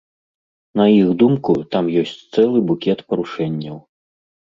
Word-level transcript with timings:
На 0.81 0.85
іх 1.01 1.11
думку, 1.25 1.55
там 1.75 1.93
ёсць 2.03 2.17
цэлы 2.33 2.67
букет 2.73 2.99
парушэнняў. 3.11 3.77